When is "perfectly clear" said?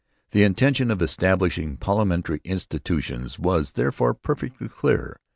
4.15-5.19